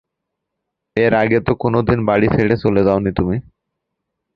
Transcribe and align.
এর 0.95 1.13
আগে 1.21 1.37
তো 1.47 1.51
কোনোদিন 1.63 1.99
বাড়ি 2.09 2.27
ছেড়ে 2.35 2.55
চলে 2.63 2.81
যাও 2.87 2.99
নি 2.99 3.11
তুমি। 3.19 3.37